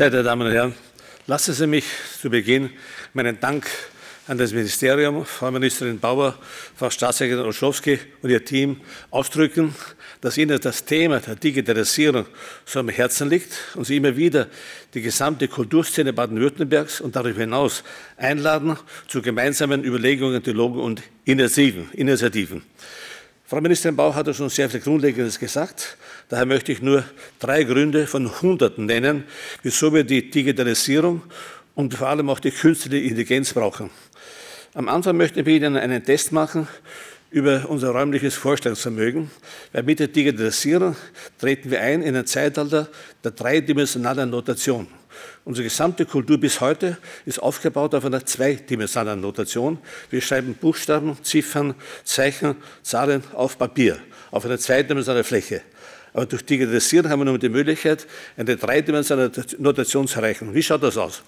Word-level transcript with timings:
Sehr 0.00 0.08
geehrte 0.08 0.24
Damen 0.24 0.46
und 0.46 0.54
Herren, 0.54 0.74
lassen 1.26 1.52
Sie 1.52 1.66
mich 1.66 1.84
zu 2.22 2.30
Beginn 2.30 2.70
meinen 3.12 3.38
Dank 3.38 3.66
an 4.26 4.38
das 4.38 4.50
Ministerium, 4.50 5.26
Frau 5.26 5.50
Ministerin 5.50 6.00
Bauer, 6.00 6.38
Frau 6.74 6.88
Staatssekretärin 6.88 7.44
Olschowski 7.44 7.98
und 8.22 8.30
Ihr 8.30 8.42
Team 8.42 8.80
ausdrücken, 9.10 9.74
dass 10.22 10.38
Ihnen 10.38 10.58
das 10.58 10.86
Thema 10.86 11.20
der 11.20 11.36
Digitalisierung 11.36 12.24
so 12.64 12.80
am 12.80 12.88
Herzen 12.88 13.28
liegt 13.28 13.52
und 13.74 13.84
Sie 13.84 13.98
immer 13.98 14.16
wieder 14.16 14.46
die 14.94 15.02
gesamte 15.02 15.48
Kulturszene 15.48 16.14
Baden-Württembergs 16.14 17.02
und 17.02 17.14
darüber 17.14 17.40
hinaus 17.40 17.84
einladen 18.16 18.78
zu 19.06 19.20
gemeinsamen 19.20 19.84
Überlegungen, 19.84 20.42
Dialogen 20.42 20.80
und 20.80 21.02
Initiativen. 21.26 22.62
Frau 23.50 23.60
Ministerin 23.60 23.96
Bauer 23.96 24.14
hat 24.14 24.32
schon 24.36 24.48
sehr 24.48 24.70
viel 24.70 24.78
Grundlegendes 24.78 25.36
gesagt. 25.40 25.96
Daher 26.28 26.46
möchte 26.46 26.70
ich 26.70 26.82
nur 26.82 27.02
drei 27.40 27.64
Gründe 27.64 28.06
von 28.06 28.30
Hunderten 28.40 28.86
nennen, 28.86 29.24
wieso 29.64 29.92
wir 29.92 30.04
die 30.04 30.30
Digitalisierung 30.30 31.22
und 31.74 31.94
vor 31.94 32.06
allem 32.06 32.30
auch 32.30 32.38
die 32.38 32.52
künstliche 32.52 32.98
Intelligenz 32.98 33.52
brauchen. 33.52 33.90
Am 34.72 34.88
Anfang 34.88 35.16
möchte 35.16 35.40
ich 35.40 35.48
Ihnen 35.48 35.76
einen 35.76 36.04
Test 36.04 36.30
machen 36.30 36.68
über 37.32 37.68
unser 37.68 37.90
räumliches 37.90 38.36
Vorstellungsvermögen, 38.36 39.32
weil 39.72 39.82
mit 39.82 39.98
der 39.98 40.06
Digitalisierung 40.06 40.94
treten 41.40 41.72
wir 41.72 41.80
ein 41.80 42.02
in 42.02 42.14
ein 42.14 42.26
Zeitalter 42.26 42.86
der 43.24 43.32
dreidimensionalen 43.32 44.30
Notation. 44.30 44.86
Unsere 45.44 45.64
gesamte 45.64 46.06
Kultur 46.06 46.38
bis 46.38 46.60
heute 46.60 46.98
ist 47.26 47.40
aufgebaut 47.40 47.94
auf 47.94 48.04
einer 48.04 48.24
zweidimensionalen 48.24 49.20
Notation. 49.20 49.78
Wir 50.10 50.20
schreiben 50.20 50.54
Buchstaben, 50.54 51.16
Ziffern, 51.22 51.74
Zeichen, 52.04 52.56
Zahlen 52.82 53.22
auf 53.34 53.58
Papier, 53.58 53.98
auf 54.30 54.44
einer 54.44 54.58
zweidimensionalen 54.58 55.24
Fläche. 55.24 55.62
Aber 56.12 56.26
durch 56.26 56.44
Digitalisierung 56.44 57.10
haben 57.10 57.20
wir 57.20 57.24
nun 57.26 57.38
die 57.38 57.48
Möglichkeit, 57.48 58.06
eine 58.36 58.56
dreidimensionale 58.56 59.30
Notation 59.58 60.08
zu 60.08 60.16
erreichen. 60.18 60.52
Wie 60.54 60.62
schaut 60.62 60.82
das 60.82 60.96
aus? 60.96 61.22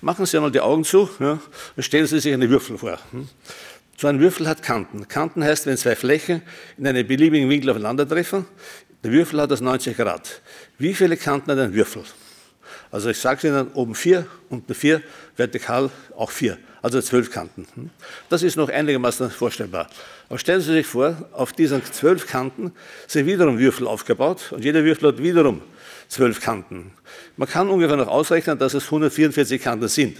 Machen 0.00 0.26
Sie 0.26 0.36
einmal 0.36 0.52
die 0.52 0.60
Augen 0.60 0.84
zu 0.84 1.10
ja, 1.18 1.40
und 1.76 1.82
stellen 1.82 2.06
Sie 2.06 2.20
sich 2.20 2.32
einen 2.32 2.48
Würfel 2.48 2.78
vor. 2.78 2.98
Hm? 3.10 3.28
So 3.96 4.06
ein 4.06 4.20
Würfel 4.20 4.48
hat 4.48 4.62
Kanten. 4.62 5.08
Kanten 5.08 5.44
heißt, 5.44 5.66
wenn 5.66 5.76
zwei 5.76 5.96
Flächen 5.96 6.42
in 6.78 6.86
einem 6.86 7.06
beliebigen 7.06 7.50
Winkel 7.50 7.70
aufeinandertreffen, 7.70 8.46
der 9.02 9.12
Würfel 9.12 9.40
hat 9.40 9.50
das 9.50 9.60
90 9.60 9.96
Grad. 9.96 10.40
Wie 10.78 10.94
viele 10.94 11.16
Kanten 11.16 11.50
hat 11.50 11.58
ein 11.58 11.74
Würfel? 11.74 12.04
Also 12.92 13.10
ich 13.10 13.18
sage 13.18 13.48
Ihnen, 13.48 13.68
oben 13.74 13.94
vier, 13.94 14.26
unten 14.48 14.74
vier, 14.74 15.02
vertikal 15.36 15.90
auch 16.16 16.30
vier, 16.30 16.58
also 16.82 17.00
zwölf 17.00 17.30
Kanten. 17.30 17.66
Hm? 17.74 17.90
Das 18.28 18.42
ist 18.42 18.56
noch 18.56 18.68
einigermaßen 18.68 19.30
vorstellbar. 19.30 19.88
Aber 20.28 20.38
stellen 20.38 20.60
Sie 20.60 20.72
sich 20.72 20.86
vor, 20.86 21.16
auf 21.32 21.52
diesen 21.52 21.84
zwölf 21.84 22.26
Kanten 22.26 22.72
sind 23.06 23.26
wiederum 23.26 23.58
Würfel 23.58 23.86
aufgebaut 23.86 24.52
und 24.52 24.64
jeder 24.64 24.84
Würfel 24.84 25.08
hat 25.08 25.22
wiederum 25.22 25.62
zwölf 26.08 26.40
Kanten. 26.40 26.92
Man 27.36 27.48
kann 27.48 27.68
ungefähr 27.68 27.96
noch 27.96 28.08
ausrechnen, 28.08 28.58
dass 28.58 28.74
es 28.74 28.86
144 28.86 29.62
Kanten 29.62 29.88
sind. 29.88 30.16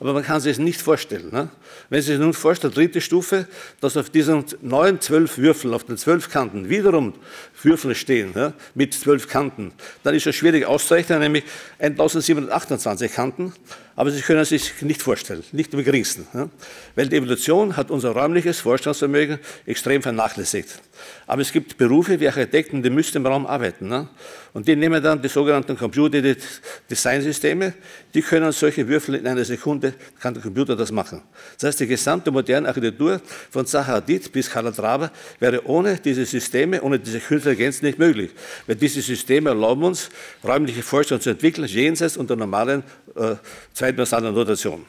Aber 0.00 0.12
man 0.12 0.22
kann 0.22 0.40
sich 0.40 0.52
es 0.52 0.58
nicht 0.58 0.80
vorstellen. 0.80 1.30
Ne? 1.32 1.48
Wenn 1.90 2.00
Sie 2.00 2.12
sich 2.12 2.20
nun 2.20 2.32
vorstellen, 2.32 2.72
dritte 2.72 3.00
Stufe, 3.00 3.48
dass 3.80 3.96
auf 3.96 4.10
diesen 4.10 4.44
neun, 4.62 5.00
zwölf 5.00 5.38
Würfeln, 5.38 5.74
auf 5.74 5.84
den 5.84 5.96
zwölf 5.96 6.30
Kanten 6.30 6.68
wiederum 6.68 7.14
Würfel 7.62 7.94
stehen, 7.96 8.32
ja, 8.34 8.52
mit 8.74 8.94
zwölf 8.94 9.28
Kanten, 9.28 9.72
dann 10.04 10.14
ist 10.14 10.26
es 10.26 10.36
schwierig 10.36 10.66
auszurechnen, 10.66 11.18
nämlich 11.18 11.44
1728 11.80 13.12
Kanten. 13.12 13.52
Aber 13.96 14.12
Sie 14.12 14.20
können 14.20 14.40
es 14.40 14.50
sich 14.50 14.80
nicht 14.82 15.02
vorstellen, 15.02 15.42
nicht 15.50 15.74
im 15.74 15.82
geringsten. 15.82 16.28
Ja? 16.32 16.48
Weil 16.94 17.08
die 17.08 17.16
Evolution 17.16 17.76
hat 17.76 17.90
unser 17.90 18.10
räumliches 18.10 18.60
Vorstellungsvermögen 18.60 19.40
extrem 19.66 20.02
vernachlässigt. 20.02 20.80
Aber 21.26 21.42
es 21.42 21.52
gibt 21.52 21.76
Berufe 21.76 22.18
wie 22.18 22.26
Architekten, 22.26 22.82
die 22.82 22.90
müssen 22.90 23.18
im 23.18 23.26
Raum 23.26 23.46
arbeiten. 23.46 23.88
Ne? 23.88 24.08
Und 24.52 24.66
die 24.66 24.74
nehmen 24.76 25.02
dann 25.02 25.20
die 25.20 25.28
sogenannten 25.28 25.76
Computer-Design-Systeme, 25.76 27.74
die 28.14 28.22
können 28.22 28.50
solche 28.52 28.86
Würfel 28.88 29.16
in 29.16 29.26
einer 29.26 29.44
Sekunde, 29.44 29.94
kann 30.20 30.34
der 30.34 30.42
Computer 30.42 30.74
das 30.74 30.90
machen. 30.90 31.22
Das 31.54 31.68
heißt, 31.68 31.80
die 31.80 31.86
gesamte 31.86 32.30
moderne 32.30 32.68
Architektur 32.68 33.20
von 33.50 33.66
Zaha 33.66 33.94
Hadid 33.94 34.32
bis 34.32 34.50
Calatrava 34.50 35.10
wäre 35.38 35.64
ohne 35.66 35.98
diese 35.98 36.24
Systeme, 36.24 36.80
ohne 36.82 36.98
diese 36.98 37.20
künstliche 37.20 37.84
nicht 37.84 37.98
möglich. 37.98 38.30
Weil 38.66 38.76
diese 38.76 39.02
Systeme 39.02 39.50
erlauben 39.50 39.84
uns, 39.84 40.08
räumliche 40.42 40.82
Vorstellungen 40.82 41.22
zu 41.22 41.30
entwickeln, 41.30 41.66
jenseits 41.66 42.16
unter 42.16 42.36
normalen 42.36 42.82
äh, 43.14 43.36
zweidimensionalen 43.74 44.34
Notation. 44.34 44.84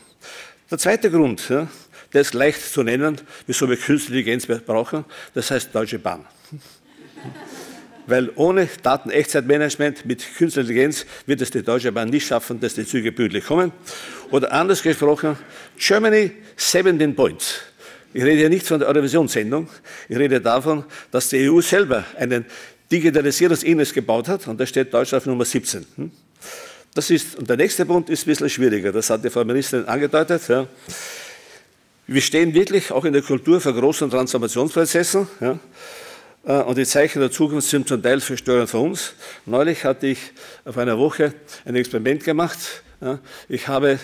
Der 0.72 0.78
zweite 0.78 1.10
Grund, 1.10 1.50
ja, 1.50 1.68
der 2.14 2.22
ist 2.22 2.34
leicht 2.34 2.62
zu 2.62 2.84
nennen, 2.84 3.20
wieso 3.48 3.70
wir 3.70 3.78
künstliche 3.78 4.32
Intelligenz 4.32 4.66
brauchen, 4.66 5.06
das 5.34 5.52
heißt 5.52 5.74
Deutsche 5.74 6.00
Bahn. 6.00 6.26
Weil 8.08 8.32
ohne 8.36 8.68
Datenechtzeitmanagement 8.82 10.06
mit 10.06 10.24
künstlicher 10.36 10.62
Intelligenz 10.62 11.06
wird 11.28 11.42
es 11.42 11.52
die 11.52 11.62
Deutsche 11.62 11.92
Bahn 11.92 12.10
nicht 12.10 12.26
schaffen, 12.26 12.60
dass 12.60 12.74
die 12.74 12.86
Züge 12.86 13.12
pünktlich 13.12 13.46
kommen. 13.46 13.72
Oder 14.32 14.52
anders 14.52 14.82
gesprochen, 14.82 15.38
Germany 15.78 16.32
17 16.56 17.16
Points. 17.16 17.60
Ich 18.12 18.24
rede 18.24 18.38
hier 18.38 18.50
nicht 18.50 18.66
von 18.66 18.80
der 18.80 18.88
Eurovisionssendung, 18.88 19.70
ich 20.08 20.18
rede 20.18 20.42
davon, 20.42 20.84
dass 21.12 21.30
die 21.30 21.48
EU 21.48 21.62
selber 21.62 22.04
einen 22.18 22.46
Digitalisierungsindex 22.92 23.94
gebaut 23.94 24.28
hat 24.28 24.48
und 24.48 24.60
da 24.60 24.66
steht 24.66 24.92
Deutschland 24.92 25.22
auf 25.22 25.28
Nummer 25.28 25.46
17. 25.46 25.86
Hm? 25.96 26.12
Das 26.96 27.12
ist, 27.12 27.36
und 27.36 27.48
der 27.48 27.58
nächste 27.58 27.86
Punkt 27.86 28.10
ist 28.10 28.24
ein 28.24 28.32
bisschen 28.32 28.50
schwieriger, 28.50 28.92
das 28.92 29.12
hat 29.12 29.24
die 29.24 29.30
Frau 29.30 29.46
Ministerin 29.46 29.86
angedeutet. 29.88 30.42
Ja. 30.48 30.68
Wir 32.12 32.22
stehen 32.22 32.56
wirklich 32.56 32.92
auch 32.92 33.06
in 33.06 33.14
der 33.14 33.22
Kultur 33.22 33.62
vor 33.62 33.72
großen 33.72 34.10
Transformationsprozessen. 34.10 35.28
Ja. 35.42 35.60
Äh, 36.44 36.64
und 36.64 36.76
die 36.80 36.86
Zeichen 36.86 37.20
der 37.20 37.30
Zukunft 37.30 37.70
sind 37.70 37.88
zum 37.88 38.02
Teil 38.02 38.20
verstörend 38.20 38.68
für 38.68 38.80
uns. 38.80 39.14
Neulich 39.46 39.84
hatte 39.86 40.08
ich 40.08 40.18
auf 40.66 40.80
einer 40.80 40.98
Woche 40.98 41.36
ein 41.66 41.76
Experiment 41.76 42.24
gemacht 42.24 42.58
ich 43.48 43.68
habe, 43.70 43.92
äh, 43.92 43.98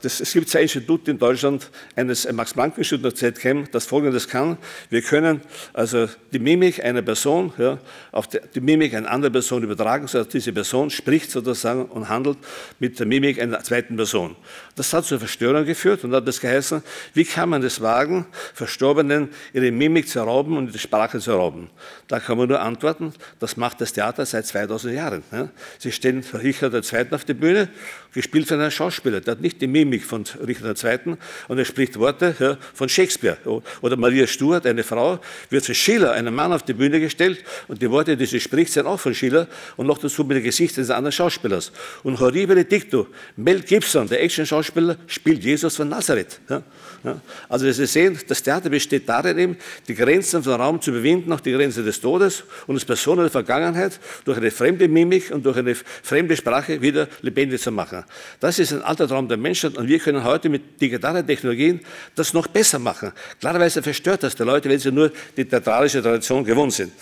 das, 0.00 0.20
es 0.20 0.32
gibt 0.32 0.48
zwei 0.48 0.62
Institute 0.62 1.10
in 1.10 1.18
Deutschland, 1.18 1.70
eines 1.96 2.30
Max-Planck-Institut 2.30 3.04
und 3.04 3.16
ZChem, 3.16 3.68
das 3.70 3.84
folgendes 3.84 4.26
kann. 4.26 4.56
Wir 4.88 5.02
können 5.02 5.42
also 5.74 6.08
die 6.32 6.38
Mimik 6.38 6.82
einer 6.82 7.02
Person 7.02 7.52
ja, 7.58 7.78
auf 8.12 8.26
die, 8.26 8.38
die, 8.54 8.60
Mimik 8.62 8.94
einer 8.94 9.10
anderen 9.10 9.32
Person 9.32 9.62
übertragen, 9.62 10.08
sodass 10.08 10.28
diese 10.28 10.54
Person 10.54 10.88
spricht 10.88 11.30
sozusagen 11.30 11.84
und 11.86 12.08
handelt 12.08 12.38
mit 12.78 12.98
der 12.98 13.06
Mimik 13.06 13.38
einer 13.40 13.62
zweiten 13.62 13.96
Person. 13.96 14.34
Das 14.76 14.94
hat 14.94 15.04
zur 15.04 15.18
Verstörung 15.18 15.66
geführt 15.66 16.02
und 16.02 16.14
hat 16.14 16.26
das 16.26 16.40
geheißen, 16.40 16.82
wie 17.12 17.24
kann 17.24 17.50
man 17.50 17.62
es 17.62 17.82
wagen, 17.82 18.24
Verstorbenen 18.54 19.28
ihre 19.52 19.70
Mimik 19.70 20.08
zu 20.08 20.20
rauben 20.20 20.56
und 20.56 20.68
ihre 20.68 20.78
Sprache 20.78 21.20
zu 21.20 21.32
rauben? 21.32 21.68
Da 22.08 22.18
kann 22.18 22.38
man 22.38 22.48
nur 22.48 22.62
antworten, 22.62 23.12
das 23.40 23.58
macht 23.58 23.82
das 23.82 23.92
Theater 23.92 24.24
seit 24.24 24.46
2000 24.46 24.94
Jahren. 24.94 25.22
Ja. 25.32 25.50
Sie 25.78 25.92
vor 26.22 26.40
Richard 26.40 26.72
II. 26.72 27.06
auf 27.10 27.24
der 27.24 27.34
Bühne 27.34 27.68
gespielt 28.12 28.48
von 28.48 28.60
einem 28.60 28.70
Schauspieler. 28.70 29.20
Der 29.20 29.32
hat 29.32 29.40
nicht 29.40 29.60
die 29.60 29.66
Mimik 29.66 30.04
von 30.04 30.24
Richard 30.46 30.82
II. 30.82 31.16
und 31.48 31.58
er 31.58 31.64
spricht 31.64 31.98
Worte 31.98 32.58
von 32.74 32.88
Shakespeare. 32.88 33.36
Oder 33.80 33.96
Maria 33.96 34.26
Stuart, 34.26 34.66
eine 34.66 34.82
Frau, 34.82 35.18
wird 35.50 35.64
für 35.64 35.74
Schiller, 35.74 36.12
einen 36.12 36.34
Mann 36.34 36.52
auf 36.52 36.62
die 36.62 36.72
Bühne 36.74 37.00
gestellt 37.00 37.44
und 37.68 37.82
die 37.82 37.90
Worte, 37.90 38.16
die 38.16 38.26
sie 38.26 38.40
spricht, 38.40 38.72
sind 38.72 38.86
auch 38.86 39.00
von 39.00 39.14
Schiller 39.14 39.48
und 39.76 39.86
noch 39.86 39.98
dazu 39.98 40.24
mit 40.24 40.36
dem 40.36 40.44
Gesicht 40.44 40.76
eines 40.78 40.90
anderen 40.90 41.12
Schauspielers. 41.12 41.72
Und 42.02 42.18
Horribile 42.20 42.64
Dicto, 42.64 43.06
Mel 43.36 43.60
Gibson, 43.60 44.08
der 44.08 44.22
Action-Schauspieler, 44.22 44.96
spielt 45.06 45.42
Jesus 45.42 45.76
von 45.76 45.88
Nazareth. 45.88 46.40
Ja. 46.48 46.62
Ja. 47.04 47.20
Also 47.48 47.70
Sie 47.70 47.86
sehen, 47.86 48.18
das 48.26 48.42
Theater 48.42 48.68
besteht 48.68 49.08
darin, 49.08 49.38
eben, 49.38 49.56
die 49.86 49.94
Grenzen 49.94 50.42
vom 50.42 50.54
Raum 50.54 50.80
zu 50.80 50.90
überwinden, 50.90 51.32
auch 51.32 51.40
die 51.40 51.52
Grenze 51.52 51.84
des 51.84 52.00
Todes 52.00 52.42
und 52.66 52.74
das 52.74 52.84
Personen 52.84 53.20
der 53.20 53.30
Vergangenheit 53.30 54.00
durch 54.24 54.38
eine 54.38 54.50
fremde 54.50 54.88
Mimik 54.88 55.30
und 55.30 55.46
durch 55.46 55.56
eine 55.56 55.74
fremde 55.74 56.36
Sprache 56.36 56.82
wieder 56.82 57.08
lebendig 57.22 57.60
zu 57.60 57.70
machen. 57.70 57.95
Das 58.40 58.58
ist 58.58 58.72
ein 58.72 58.82
alter 58.82 59.06
Traum 59.08 59.28
der 59.28 59.36
Menschheit 59.36 59.76
und 59.76 59.88
wir 59.88 59.98
können 59.98 60.24
heute 60.24 60.48
mit 60.48 60.80
digitalen 60.80 61.26
Technologien 61.26 61.80
das 62.14 62.32
noch 62.32 62.46
besser 62.46 62.78
machen. 62.78 63.12
Klarerweise 63.40 63.82
verstört 63.82 64.22
das 64.22 64.34
die 64.34 64.42
Leute, 64.42 64.68
wenn 64.68 64.78
sie 64.78 64.92
nur 64.92 65.12
die 65.36 65.44
theatralische 65.44 66.02
Tradition 66.02 66.44
gewohnt 66.44 66.72
sind. 66.72 66.92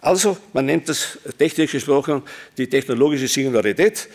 Also, 0.00 0.36
man 0.52 0.66
nennt 0.66 0.88
das 0.88 1.18
technisch 1.38 1.70
gesprochen 1.70 2.22
die 2.56 2.68
technologische 2.68 3.28
Singularität 3.28 4.08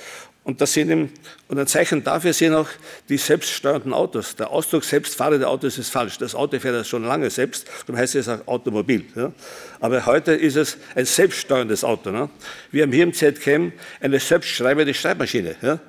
und, 0.47 0.61
das 0.61 0.71
sind 0.71 0.89
eben, 0.89 1.11
und 1.49 1.59
ein 1.59 1.67
Zeichen 1.67 2.05
dafür 2.05 2.31
sind 2.31 2.53
auch 2.53 2.69
die 3.09 3.17
selbststeuernden 3.17 3.93
Autos. 3.93 4.33
Der 4.37 4.49
Ausdruck 4.49 4.85
selbstfahrende 4.85 5.45
Autos 5.45 5.77
ist 5.77 5.89
falsch. 5.89 6.17
Das 6.19 6.35
Auto 6.35 6.57
fährt 6.57 6.73
ja 6.73 6.85
schon 6.85 7.03
lange 7.03 7.29
selbst, 7.29 7.67
darum 7.85 7.99
heißt 7.99 8.15
es 8.15 8.29
auch 8.29 8.47
Automobil. 8.47 9.03
Ja. 9.13 9.33
Aber 9.81 10.05
heute 10.05 10.31
ist 10.31 10.55
es 10.55 10.77
ein 10.95 11.05
selbststeuerndes 11.05 11.83
Auto. 11.83 12.11
Ne. 12.11 12.29
Wir 12.71 12.83
haben 12.83 12.93
hier 12.93 13.03
im 13.03 13.13
ZChem 13.13 13.73
eine 13.99 14.21
selbstschreibende 14.21 14.93
Schreibmaschine. 14.93 15.57
Ja. 15.61 15.79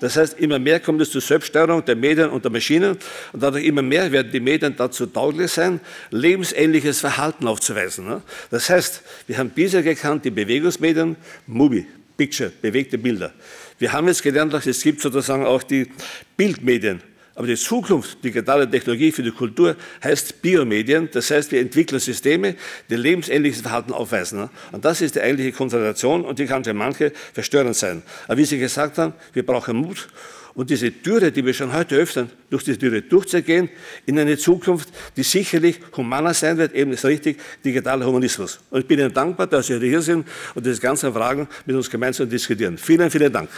Das 0.00 0.16
heißt, 0.16 0.38
immer 0.38 0.58
mehr 0.58 0.80
kommt 0.80 1.00
es 1.00 1.10
zur 1.10 1.20
Selbststeuerung 1.20 1.84
der 1.84 1.96
Medien 1.96 2.30
und 2.30 2.44
der 2.44 2.50
Maschinen 2.50 2.98
und 3.32 3.42
dadurch 3.42 3.64
immer 3.64 3.82
mehr 3.82 4.10
werden 4.12 4.30
die 4.32 4.40
Medien 4.40 4.74
dazu 4.76 5.06
tauglich 5.06 5.50
sein, 5.50 5.80
lebensähnliches 6.10 7.00
Verhalten 7.00 7.46
aufzuweisen. 7.46 8.22
Das 8.50 8.70
heißt, 8.70 9.02
wir 9.26 9.38
haben 9.38 9.50
bisher 9.50 9.82
gekannt 9.82 10.24
die 10.24 10.30
Bewegungsmedien, 10.30 11.16
Movie, 11.46 11.86
Picture, 12.16 12.52
bewegte 12.60 12.98
Bilder. 12.98 13.32
Wir 13.78 13.92
haben 13.92 14.06
jetzt 14.08 14.22
gelernt, 14.22 14.52
dass 14.52 14.66
es 14.66 14.82
gibt 14.82 15.00
sozusagen 15.00 15.44
auch 15.44 15.62
die 15.62 15.88
Bildmedien, 16.36 17.02
Aber 17.34 17.46
die 17.46 17.56
Zukunft 17.56 18.22
digitaler 18.22 18.70
Technologie 18.70 19.10
für 19.10 19.22
die 19.22 19.30
Kultur 19.30 19.76
heißt 20.04 20.42
Biomedien. 20.42 21.08
Das 21.12 21.30
heißt, 21.30 21.50
wir 21.52 21.60
entwickeln 21.60 21.98
Systeme, 21.98 22.56
die 22.90 22.96
lebensähnliches 22.96 23.62
Verhalten 23.62 23.92
aufweisen. 23.92 24.50
Und 24.70 24.84
das 24.84 25.00
ist 25.00 25.14
die 25.14 25.20
eigentliche 25.20 25.52
Konzentration 25.52 26.24
und 26.24 26.38
die 26.38 26.46
kann 26.46 26.62
für 26.62 26.74
manche 26.74 27.12
verstörend 27.32 27.76
sein. 27.76 28.02
Aber 28.26 28.36
wie 28.36 28.44
Sie 28.44 28.58
gesagt 28.58 28.98
haben, 28.98 29.14
wir 29.32 29.46
brauchen 29.46 29.76
Mut 29.76 30.08
und 30.54 30.68
diese 30.68 30.92
Türe, 30.92 31.32
die 31.32 31.44
wir 31.44 31.54
schon 31.54 31.72
heute 31.72 31.96
öffnen, 31.96 32.30
durch 32.50 32.64
diese 32.64 32.78
Türe 32.78 33.00
durchzugehen 33.00 33.70
in 34.04 34.18
eine 34.18 34.36
Zukunft, 34.36 34.90
die 35.16 35.22
sicherlich 35.22 35.80
humaner 35.96 36.34
sein 36.34 36.58
wird, 36.58 36.74
eben 36.74 36.92
ist 36.92 37.04
richtig, 37.04 37.40
digitaler 37.64 38.04
Humanismus. 38.04 38.60
Und 38.70 38.80
ich 38.80 38.86
bin 38.86 38.98
Ihnen 38.98 39.14
dankbar, 39.14 39.46
dass 39.46 39.68
Sie 39.68 39.78
hier 39.78 40.02
sind 40.02 40.26
und 40.54 40.66
diese 40.66 40.80
ganzen 40.80 41.12
Fragen 41.12 41.48
mit 41.64 41.74
uns 41.74 41.88
gemeinsam 41.88 42.28
diskutieren. 42.28 42.76
Vielen, 42.76 43.10
vielen 43.10 43.32
Dank. 43.32 43.48